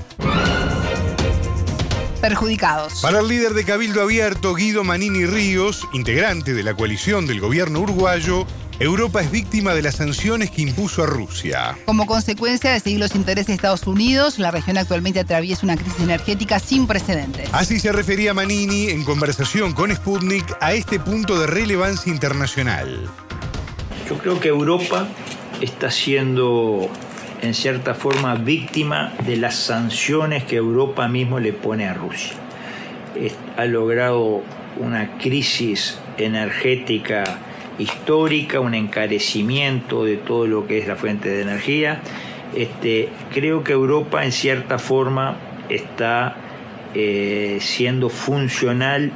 perjudicados. 2.19 3.01
Para 3.01 3.19
el 3.19 3.27
líder 3.27 3.53
de 3.53 3.65
Cabildo 3.65 4.01
Abierto, 4.01 4.53
Guido 4.53 4.83
Manini 4.83 5.25
Ríos, 5.25 5.88
integrante 5.93 6.53
de 6.53 6.63
la 6.63 6.75
coalición 6.75 7.25
del 7.25 7.39
gobierno 7.39 7.79
uruguayo, 7.79 8.45
Europa 8.79 9.21
es 9.21 9.29
víctima 9.29 9.73
de 9.73 9.81
las 9.81 9.95
sanciones 9.95 10.51
que 10.51 10.61
impuso 10.61 11.03
a 11.03 11.05
Rusia. 11.05 11.77
Como 11.85 12.05
consecuencia 12.05 12.71
de 12.71 12.79
seguir 12.79 12.99
los 12.99 13.13
intereses 13.13 13.47
de 13.47 13.53
Estados 13.53 13.85
Unidos, 13.85 14.39
la 14.39 14.51
región 14.51 14.77
actualmente 14.77 15.19
atraviesa 15.19 15.65
una 15.65 15.75
crisis 15.75 15.99
energética 15.99 16.59
sin 16.59 16.88
precedentes. 16.88 17.49
Así 17.51 17.77
se 17.77 17.91
refería 17.91 18.33
Manini 18.33 18.89
en 18.89 19.03
conversación 19.03 19.73
con 19.73 19.93
Sputnik 19.93 20.45
a 20.61 20.73
este 20.73 20.97
punto 20.97 21.38
de 21.38 21.47
relevancia 21.47 22.09
internacional. 22.09 23.09
Yo 24.07 24.17
creo 24.17 24.39
que 24.39 24.47
Europa 24.47 25.09
está 25.59 25.91
siendo 25.91 26.89
en 27.41 27.53
cierta 27.53 27.93
forma 27.93 28.36
víctima 28.36 29.13
de 29.25 29.38
las 29.38 29.55
sanciones 29.55 30.43
que 30.43 30.58
Europa 30.58 31.08
mismo 31.08 31.39
le 31.39 31.53
pone 31.53 31.88
a 31.88 31.93
Rusia. 31.93 32.34
Ha 33.58 33.65
logrado 33.65 34.41
una 34.77 35.17
crisis 35.17 36.00
energética 36.17 37.24
histórica, 37.77 38.60
un 38.60 38.74
encarecimiento 38.74 40.03
de 40.03 40.17
todo 40.17 40.46
lo 40.48 40.67
que 40.67 40.79
es 40.79 40.88
la 40.88 40.96
fuente 40.96 41.29
de 41.29 41.41
energía. 41.41 42.01
Este, 42.55 43.10
creo 43.34 43.63
que 43.63 43.74
Europa 43.74 44.25
en 44.25 44.31
cierta 44.31 44.79
forma 44.79 45.38
está 45.69 46.36
eh, 46.93 47.58
siendo 47.62 48.10
funcional 48.10 49.12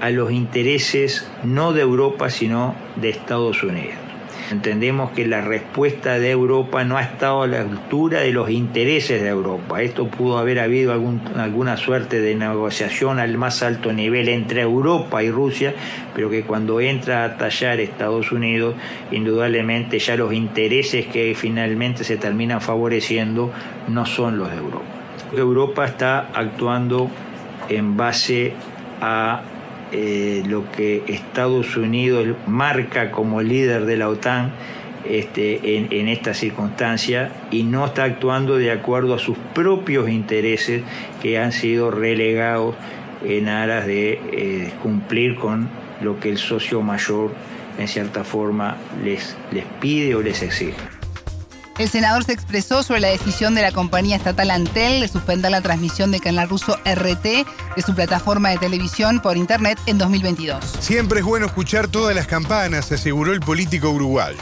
a 0.00 0.10
los 0.10 0.30
intereses 0.32 1.28
no 1.44 1.72
de 1.72 1.82
Europa, 1.82 2.30
sino 2.30 2.74
de 2.96 3.10
Estados 3.10 3.62
Unidos. 3.62 4.07
Entendemos 4.50 5.10
que 5.10 5.26
la 5.26 5.42
respuesta 5.42 6.18
de 6.18 6.30
Europa 6.30 6.82
no 6.82 6.96
ha 6.96 7.02
estado 7.02 7.42
a 7.42 7.46
la 7.46 7.60
altura 7.60 8.20
de 8.20 8.32
los 8.32 8.48
intereses 8.48 9.20
de 9.20 9.28
Europa. 9.28 9.82
Esto 9.82 10.08
pudo 10.08 10.38
haber 10.38 10.58
habido 10.58 10.92
algún, 10.92 11.20
alguna 11.36 11.76
suerte 11.76 12.20
de 12.20 12.34
negociación 12.34 13.18
al 13.18 13.36
más 13.36 13.62
alto 13.62 13.92
nivel 13.92 14.28
entre 14.28 14.62
Europa 14.62 15.22
y 15.22 15.30
Rusia, 15.30 15.74
pero 16.14 16.30
que 16.30 16.44
cuando 16.44 16.80
entra 16.80 17.24
a 17.24 17.36
tallar 17.36 17.78
Estados 17.80 18.32
Unidos, 18.32 18.74
indudablemente 19.10 19.98
ya 19.98 20.16
los 20.16 20.32
intereses 20.32 21.06
que 21.06 21.34
finalmente 21.36 22.04
se 22.04 22.16
terminan 22.16 22.62
favoreciendo 22.62 23.52
no 23.88 24.06
son 24.06 24.38
los 24.38 24.50
de 24.50 24.56
Europa. 24.56 24.84
Europa 25.36 25.84
está 25.84 26.30
actuando 26.32 27.10
en 27.68 27.96
base 27.98 28.54
a 29.00 29.42
eh, 29.92 30.42
lo 30.46 30.70
que 30.72 31.02
Estados 31.06 31.76
Unidos 31.76 32.26
marca 32.46 33.10
como 33.10 33.40
líder 33.42 33.86
de 33.86 33.96
la 33.96 34.08
OTAN 34.08 34.52
este, 35.08 35.76
en, 35.76 35.88
en, 35.90 36.08
esta 36.08 36.34
circunstancia 36.34 37.30
y 37.50 37.62
no 37.62 37.86
está 37.86 38.04
actuando 38.04 38.56
de 38.56 38.70
acuerdo 38.70 39.14
a 39.14 39.18
sus 39.18 39.38
propios 39.54 40.10
intereses 40.10 40.82
que 41.22 41.38
han 41.38 41.52
sido 41.52 41.90
relegados 41.90 42.74
en 43.24 43.48
aras 43.48 43.86
de 43.86 44.20
eh, 44.32 44.72
cumplir 44.82 45.36
con 45.36 45.68
lo 46.00 46.20
que 46.20 46.30
el 46.30 46.38
socio 46.38 46.82
mayor 46.82 47.32
en 47.78 47.88
cierta 47.88 48.24
forma 48.24 48.76
les, 49.02 49.36
les 49.52 49.64
pide 49.80 50.14
o 50.14 50.22
les 50.22 50.42
exige. 50.42 50.97
El 51.78 51.88
senador 51.88 52.24
se 52.24 52.32
expresó 52.32 52.82
sobre 52.82 52.98
la 52.98 53.08
decisión 53.08 53.54
de 53.54 53.62
la 53.62 53.70
compañía 53.70 54.16
estatal 54.16 54.50
Antel 54.50 55.00
de 55.00 55.06
suspender 55.06 55.52
la 55.52 55.60
transmisión 55.60 56.10
de 56.10 56.18
canal 56.18 56.48
ruso 56.48 56.76
RT 56.84 57.22
de 57.22 57.82
su 57.86 57.94
plataforma 57.94 58.50
de 58.50 58.58
televisión 58.58 59.20
por 59.20 59.36
Internet 59.36 59.78
en 59.86 59.96
2022. 59.96 60.58
Siempre 60.80 61.20
es 61.20 61.24
bueno 61.24 61.46
escuchar 61.46 61.86
todas 61.86 62.16
las 62.16 62.26
campanas, 62.26 62.90
aseguró 62.90 63.32
el 63.32 63.38
político 63.38 63.90
uruguayo. 63.90 64.38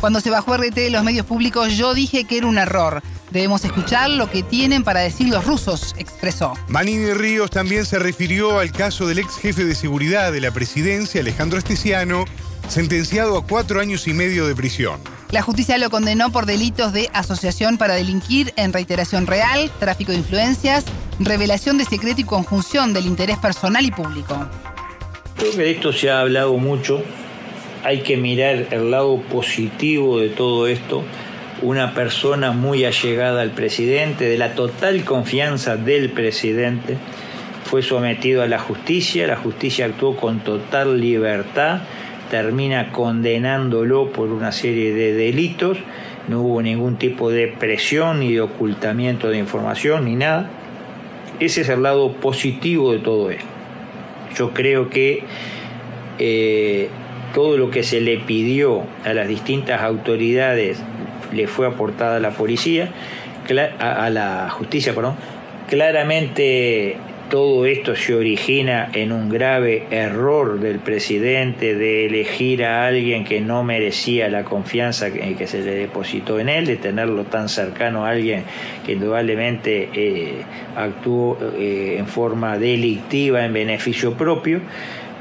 Cuando 0.00 0.20
se 0.20 0.30
bajó 0.30 0.56
RT 0.56 0.74
de 0.74 0.90
los 0.90 1.04
medios 1.04 1.26
públicos, 1.26 1.76
yo 1.76 1.94
dije 1.94 2.24
que 2.24 2.38
era 2.38 2.48
un 2.48 2.58
error. 2.58 3.00
Debemos 3.30 3.64
escuchar 3.64 4.10
lo 4.10 4.28
que 4.28 4.42
tienen 4.42 4.82
para 4.82 4.98
decir 4.98 5.28
los 5.28 5.44
rusos, 5.44 5.94
expresó. 5.96 6.54
Manini 6.66 7.12
Ríos 7.12 7.52
también 7.52 7.86
se 7.86 8.00
refirió 8.00 8.58
al 8.58 8.72
caso 8.72 9.06
del 9.06 9.20
ex 9.20 9.36
jefe 9.36 9.64
de 9.64 9.76
seguridad 9.76 10.32
de 10.32 10.40
la 10.40 10.50
presidencia, 10.50 11.20
Alejandro 11.20 11.56
Esteciano, 11.56 12.24
sentenciado 12.68 13.38
a 13.38 13.46
cuatro 13.46 13.80
años 13.80 14.08
y 14.08 14.12
medio 14.12 14.48
de 14.48 14.56
prisión. 14.56 15.00
La 15.32 15.42
justicia 15.42 15.78
lo 15.78 15.90
condenó 15.90 16.32
por 16.32 16.44
delitos 16.44 16.92
de 16.92 17.08
asociación 17.12 17.78
para 17.78 17.94
delinquir 17.94 18.52
en 18.56 18.72
reiteración 18.72 19.28
real, 19.28 19.70
tráfico 19.78 20.10
de 20.10 20.18
influencias, 20.18 20.84
revelación 21.20 21.78
de 21.78 21.84
secreto 21.84 22.20
y 22.20 22.24
conjunción 22.24 22.92
del 22.92 23.06
interés 23.06 23.38
personal 23.38 23.84
y 23.86 23.92
público. 23.92 24.48
Creo 25.36 25.52
que 25.52 25.58
de 25.58 25.70
esto 25.70 25.92
se 25.92 26.10
ha 26.10 26.18
hablado 26.18 26.54
mucho. 26.54 27.00
Hay 27.84 28.00
que 28.00 28.16
mirar 28.16 28.66
el 28.72 28.90
lado 28.90 29.22
positivo 29.22 30.18
de 30.18 30.30
todo 30.30 30.66
esto. 30.66 31.04
Una 31.62 31.94
persona 31.94 32.50
muy 32.50 32.84
allegada 32.84 33.42
al 33.42 33.52
presidente, 33.52 34.24
de 34.24 34.36
la 34.36 34.54
total 34.54 35.04
confianza 35.04 35.76
del 35.76 36.10
presidente, 36.10 36.96
fue 37.66 37.82
sometido 37.82 38.42
a 38.42 38.48
la 38.48 38.58
justicia. 38.58 39.28
La 39.28 39.36
justicia 39.36 39.86
actuó 39.86 40.16
con 40.16 40.40
total 40.40 41.00
libertad 41.00 41.82
termina 42.30 42.92
condenándolo 42.92 44.12
por 44.12 44.28
una 44.30 44.52
serie 44.52 44.94
de 44.94 45.12
delitos, 45.12 45.78
no 46.28 46.42
hubo 46.42 46.62
ningún 46.62 46.96
tipo 46.96 47.30
de 47.30 47.48
presión 47.48 48.20
ni 48.20 48.32
de 48.32 48.40
ocultamiento 48.40 49.28
de 49.28 49.38
información 49.38 50.04
ni 50.04 50.14
nada. 50.14 50.48
Ese 51.40 51.62
es 51.62 51.68
el 51.68 51.82
lado 51.82 52.12
positivo 52.12 52.92
de 52.92 52.98
todo 53.00 53.30
esto. 53.30 53.46
Yo 54.36 54.52
creo 54.52 54.90
que 54.90 55.24
eh, 56.18 56.88
todo 57.34 57.56
lo 57.56 57.70
que 57.70 57.82
se 57.82 58.00
le 58.00 58.18
pidió 58.18 58.84
a 59.04 59.12
las 59.12 59.26
distintas 59.26 59.82
autoridades 59.82 60.82
le 61.32 61.46
fue 61.46 61.66
aportada 61.66 62.16
a 62.16 62.20
la 62.20 62.30
policía, 62.30 62.90
a, 63.78 64.10
la 64.10 64.50
justicia, 64.50 64.94
perdón. 64.94 65.16
Claramente 65.68 66.96
todo 67.30 67.64
esto 67.64 67.96
se 67.96 68.14
origina 68.14 68.90
en 68.92 69.12
un 69.12 69.30
grave 69.30 69.84
error 69.90 70.60
del 70.60 70.80
presidente 70.80 71.74
de 71.74 72.06
elegir 72.06 72.64
a 72.64 72.86
alguien 72.86 73.24
que 73.24 73.40
no 73.40 73.64
merecía 73.64 74.28
la 74.28 74.44
confianza 74.44 75.10
que, 75.12 75.46
se 75.46 75.62
le 75.62 75.74
depositó 75.76 76.38
en 76.38 76.48
él, 76.48 76.66
de 76.66 76.76
tenerlo 76.76 77.24
tan 77.24 77.48
cercano 77.48 78.04
a 78.04 78.10
alguien 78.10 78.44
que 78.84 78.92
indudablemente 78.92 79.88
eh, 79.94 80.42
actuó 80.76 81.38
eh, 81.56 81.96
en 81.98 82.06
forma 82.06 82.58
delictiva 82.58 83.44
en 83.44 83.52
beneficio 83.52 84.14
propio 84.14 84.60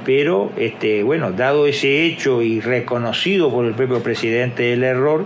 pero 0.05 0.51
este, 0.57 1.03
bueno, 1.03 1.31
dado 1.31 1.67
ese 1.67 2.05
hecho 2.05 2.41
y 2.41 2.61
reconocido 2.61 3.51
por 3.51 3.65
el 3.65 3.73
propio 3.73 4.01
presidente 4.01 4.73
el 4.73 4.83
error, 4.83 5.25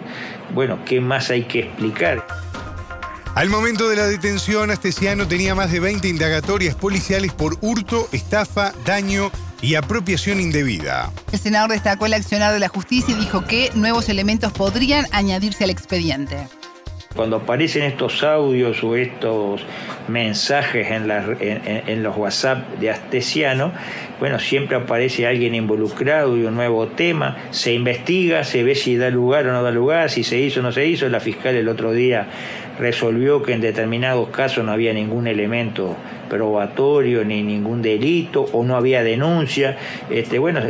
bueno, 0.54 0.80
¿qué 0.86 1.00
más 1.00 1.30
hay 1.30 1.44
que 1.44 1.60
explicar? 1.60 2.42
Al 3.36 3.50
momento 3.50 3.90
de 3.90 3.96
la 3.96 4.06
detención, 4.06 4.70
Astesiano 4.70 5.28
tenía 5.28 5.56
más 5.56 5.72
de 5.72 5.80
20 5.80 6.08
indagatorias 6.08 6.75
policiales 6.75 7.34
por 7.34 7.58
hurto, 7.62 8.08
estafa, 8.12 8.74
daño 8.86 9.32
y 9.60 9.74
apropiación 9.74 10.40
indebida. 10.40 11.12
El 11.32 11.40
senador 11.40 11.72
destacó 11.72 12.06
el 12.06 12.13
accionar 12.13 12.54
de 12.54 12.60
la 12.60 12.68
justicia 12.68 13.16
y 13.16 13.20
dijo 13.20 13.44
que 13.46 13.72
nuevos 13.74 14.08
elementos 14.08 14.52
podrían 14.52 15.08
añadirse 15.12 15.63
al 15.63 15.72
expediente. 15.72 16.48
Cuando 17.15 17.36
aparecen 17.36 17.84
estos 17.84 18.23
audios 18.23 18.84
o 18.84 18.95
estos 18.95 19.62
mensajes 20.08 20.89
en, 20.89 21.12
en, 21.88 22.04
los 22.04 22.17
WhatsApp 22.17 22.67
de 22.80 22.89
Astesiano, 22.89 23.71
bueno, 24.19 24.39
siempre 24.39 24.78
aparece 24.78 25.28
alguien 25.28 25.54
involucrado 25.54 26.36
y 26.36 26.43
un 26.43 26.56
nuevo 26.56 26.88
tema, 26.88 27.38
se 27.52 27.73
investiga, 27.73 28.43
se 28.43 28.63
ve 28.63 28.73
si 28.73 28.97
da 28.97 29.12
lugar 29.12 29.45
o 29.47 29.54
no 29.54 29.62
da 29.62 29.69
lugar, 29.69 30.10
si 30.10 30.23
se 30.23 30.39
hizo 30.39 30.62
o 30.62 30.63
no 30.63 30.71
se 30.71 30.88
hizo. 30.88 31.08
La 31.08 31.19
fiscal 31.19 31.56
el 31.56 31.67
otro 31.67 31.91
día 31.91 32.28
resolvió 32.80 33.43
que 33.43 33.54
en 33.54 33.62
determinados 33.62 34.30
casos 34.30 34.65
no 34.65 34.71
había 34.71 34.93
ningún 34.93 35.28
elemento 35.28 35.95
probatorio 36.30 37.23
ni 37.23 37.43
ningún 37.43 37.82
delito 37.82 38.45
o 38.54 38.63
no 38.63 38.76
había 38.76 39.04
denuncia. 39.04 39.78
Este, 40.10 40.39
bueno, 40.39 40.62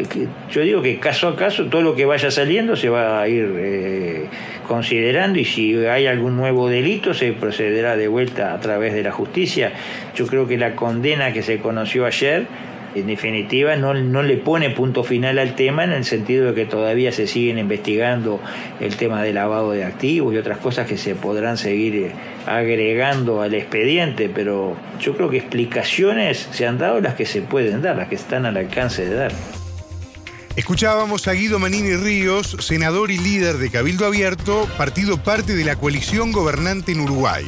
yo 0.52 0.62
digo 0.62 0.82
que 0.82 1.00
caso 1.00 1.30
a 1.30 1.36
caso 1.36 1.66
todo 1.68 1.82
lo 1.82 1.96
que 1.96 2.06
vaya 2.06 2.30
saliendo 2.32 2.76
se 2.76 2.90
va 2.90 3.22
a 3.22 3.28
ir 3.28 3.56
eh, 3.58 4.26
considerando 4.68 5.40
y 5.40 5.46
si 5.46 5.76
hay 5.86 6.08
algún 6.08 6.36
nuevo 6.36 6.70
delito 6.70 7.14
se 7.14 7.34
procederá 7.34 7.96
de 7.98 8.08
vuelta 8.08 8.54
a 8.54 8.60
través 8.60 8.94
de 8.94 9.04
la 9.04 9.12
justicia. 9.12 9.74
Yo 10.16 10.28
creo 10.28 10.48
que 10.48 10.58
la 10.58 10.76
condena 10.76 11.34
que 11.34 11.44
se 11.44 11.60
conoció 11.60 12.06
ayer 12.06 12.48
en 12.96 13.08
definitiva 13.08 13.76
no, 13.76 13.94
no, 13.94 14.24
le 14.24 14.38
pone 14.38 14.70
punto 14.70 15.04
final 15.04 15.40
al 15.40 15.56
tema 15.56 15.84
en 15.84 15.92
el 15.92 16.06
sentido 16.06 16.48
de 16.48 16.54
que 16.54 16.66
todavía 16.66 17.12
se 17.12 17.28
siguen 17.28 17.58
investigando 17.58 18.40
el 18.80 18.96
tema 18.96 19.24
de 19.24 19.34
lavado 19.34 19.72
de 19.72 19.84
activos 19.84 20.34
y 20.34 20.38
otras 20.38 20.60
cosas 20.60 20.88
que 20.88 20.98
se 20.98 21.16
podrán 21.16 21.58
seguir 21.58 21.96
eh, 21.96 22.12
agregando 22.46 23.42
al 23.42 23.54
expediente, 23.54 24.30
pero 24.34 24.76
yo 25.00 25.16
creo 25.16 25.30
que 25.30 25.38
explicaciones 25.38 26.48
se 26.52 26.68
han 26.68 26.78
dado 26.78 27.02
las 27.02 27.16
que 27.16 27.26
se 27.26 27.42
pueden 27.42 27.82
dar, 27.82 27.96
las 27.96 28.10
que 28.10 28.16
están 28.16 28.46
al 28.46 28.58
alcance 28.58 29.06
de 29.06 29.16
dar. 29.16 29.63
Escuchábamos 30.56 31.28
a 31.28 31.32
Guido 31.32 31.58
Manini 31.58 31.96
Ríos, 31.96 32.56
senador 32.60 33.10
y 33.10 33.18
líder 33.18 33.58
de 33.58 33.72
Cabildo 33.72 34.06
Abierto, 34.06 34.70
partido 34.78 35.18
parte 35.18 35.56
de 35.56 35.66
la 35.66 35.78
coalición 35.78 36.32
gobernante 36.32 36.92
en 36.92 37.00
Uruguay. 37.00 37.44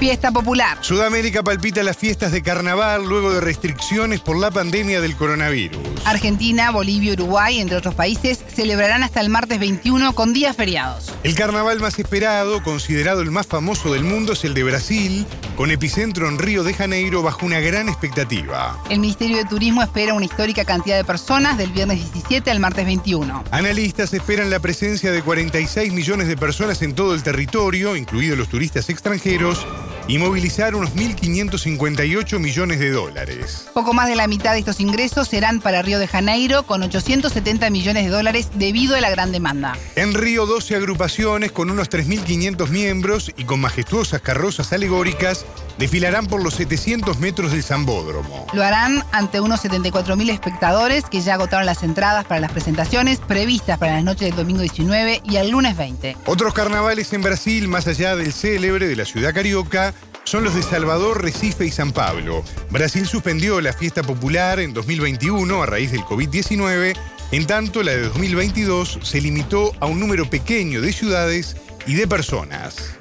Fiesta 0.00 0.32
popular. 0.32 0.78
Sudamérica 0.80 1.44
palpita 1.44 1.84
las 1.84 1.96
fiestas 1.96 2.32
de 2.32 2.42
carnaval 2.42 3.04
luego 3.04 3.32
de 3.32 3.40
restricciones 3.40 4.20
por 4.20 4.36
la 4.36 4.50
pandemia 4.50 5.00
del 5.00 5.14
coronavirus. 5.14 5.78
Argentina, 6.04 6.70
Bolivia, 6.70 7.12
Uruguay, 7.12 7.60
entre 7.60 7.76
otros 7.76 7.94
países, 7.94 8.40
celebrarán 8.48 9.02
hasta 9.02 9.20
el 9.20 9.28
martes 9.28 9.58
21 9.60 10.14
con 10.14 10.32
días 10.32 10.56
feriados. 10.56 11.12
El 11.22 11.34
carnaval 11.34 11.80
más 11.80 11.98
esperado, 11.98 12.62
considerado 12.62 13.20
el 13.20 13.30
más 13.30 13.46
famoso 13.46 13.92
del 13.92 14.02
mundo, 14.02 14.32
es 14.32 14.44
el 14.44 14.54
de 14.54 14.64
Brasil, 14.64 15.26
con 15.56 15.70
epicentro 15.70 16.28
en 16.28 16.38
Río 16.38 16.64
de 16.64 16.74
Janeiro 16.74 17.22
bajo 17.22 17.46
una 17.46 17.60
gran 17.60 17.88
expectativa. 17.88 18.82
El 18.90 19.00
Ministerio 19.00 19.36
de 19.36 19.44
Turismo 19.44 19.82
espera 19.82 20.14
una 20.14 20.24
histórica 20.24 20.64
cantidad 20.64 20.96
de 20.96 21.04
personas 21.04 21.56
del 21.56 21.70
viernes 21.70 21.98
17 22.12 22.50
al 22.50 22.60
martes 22.60 22.84
21. 22.84 23.44
Analistas 23.50 24.12
esperan 24.12 24.50
la 24.50 24.60
presencia 24.60 25.12
de 25.12 25.22
46 25.22 25.92
millones 25.92 26.28
de 26.28 26.36
personas 26.36 26.82
en 26.82 26.94
todo 26.94 27.14
el 27.14 27.22
territorio, 27.22 27.96
incluidos 27.96 28.38
los 28.38 28.48
turistas 28.48 28.88
extranjeros, 28.88 29.66
y 30.08 30.18
movilizar 30.18 30.74
unos 30.74 30.94
1.558 30.94 32.38
millones 32.38 32.78
de 32.78 32.90
dólares. 32.90 33.68
Poco 33.74 33.92
más 33.92 34.08
de 34.08 34.16
la 34.16 34.26
mitad 34.26 34.52
de 34.52 34.58
estos 34.58 34.80
ingresos 34.80 35.28
serán 35.28 35.60
para 35.60 35.82
Río 35.82 35.98
de 35.98 36.08
Janeiro, 36.08 36.64
con 36.64 36.82
870 36.82 37.70
millones 37.70 38.04
de 38.04 38.10
dólares 38.10 38.48
debido 38.54 38.96
a 38.96 39.00
la 39.00 39.10
gran 39.10 39.32
demanda. 39.32 39.76
En 39.96 40.14
Río, 40.14 40.46
12 40.46 40.76
agrupaciones 40.76 41.52
con 41.52 41.70
unos 41.70 41.90
3.500 41.90 42.68
miembros 42.68 43.32
y 43.36 43.44
con 43.44 43.60
majestuosas 43.60 44.20
carrozas 44.20 44.72
alegóricas 44.72 45.44
desfilarán 45.78 46.26
por 46.26 46.42
los 46.42 46.54
700 46.54 47.18
metros 47.18 47.52
del 47.52 47.62
Zambódromo. 47.62 48.46
Lo 48.52 48.62
harán 48.62 49.02
ante 49.12 49.40
unos 49.40 49.64
74.000 49.64 50.30
espectadores 50.30 51.04
que 51.04 51.20
ya 51.20 51.34
agotaron 51.34 51.66
las 51.66 51.82
entradas 51.82 52.24
para 52.24 52.40
las 52.40 52.52
presentaciones 52.52 53.18
previstas 53.18 53.78
para 53.78 53.94
las 53.94 54.04
noches 54.04 54.28
del 54.28 54.36
domingo 54.36 54.60
19 54.60 55.22
y 55.24 55.36
el 55.36 55.50
lunes 55.50 55.76
20. 55.76 56.16
Otros 56.26 56.54
carnavales 56.54 57.12
en 57.12 57.22
Brasil, 57.22 57.68
más 57.68 57.86
allá 57.86 58.16
del 58.16 58.32
célebre 58.32 58.86
de 58.86 58.96
la 58.96 59.04
ciudad 59.04 59.34
carioca, 59.34 59.91
son 60.32 60.44
los 60.44 60.54
de 60.54 60.62
Salvador, 60.62 61.20
Recife 61.20 61.66
y 61.66 61.70
San 61.70 61.92
Pablo. 61.92 62.42
Brasil 62.70 63.06
suspendió 63.06 63.60
la 63.60 63.74
fiesta 63.74 64.02
popular 64.02 64.60
en 64.60 64.72
2021 64.72 65.62
a 65.62 65.66
raíz 65.66 65.92
del 65.92 66.00
COVID-19, 66.06 66.96
en 67.32 67.46
tanto 67.46 67.82
la 67.82 67.92
de 67.92 68.08
2022 68.08 69.00
se 69.02 69.20
limitó 69.20 69.72
a 69.78 69.84
un 69.84 70.00
número 70.00 70.24
pequeño 70.30 70.80
de 70.80 70.90
ciudades 70.94 71.54
y 71.86 71.96
de 71.96 72.06
personas. 72.06 72.96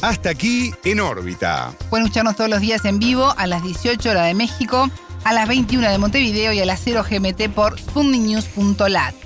Hasta 0.00 0.30
aquí 0.30 0.72
en 0.84 1.00
órbita. 1.00 1.72
Pueden 1.88 2.06
escucharnos 2.06 2.36
todos 2.36 2.48
los 2.48 2.60
días 2.60 2.84
en 2.84 3.00
vivo 3.00 3.34
a 3.36 3.48
las 3.48 3.64
18 3.64 4.10
horas 4.10 4.28
de 4.28 4.34
México, 4.34 4.88
a 5.24 5.32
las 5.32 5.48
21 5.48 5.90
de 5.90 5.98
Montevideo 5.98 6.52
y 6.52 6.60
a 6.60 6.64
las 6.64 6.82
0 6.84 7.04
GMT 7.10 7.52
por 7.52 7.76
spundingnews.lat. 7.80 9.16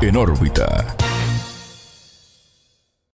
En 0.00 0.16
órbita. 0.16 0.96